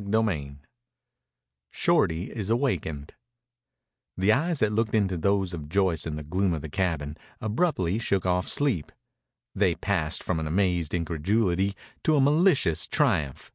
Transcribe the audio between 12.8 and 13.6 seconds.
triumph.